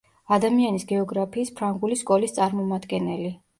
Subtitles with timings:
[0.37, 3.33] ადამიანის გეოგრაფიის ფრანგული სკოლის წარმომადგენელი.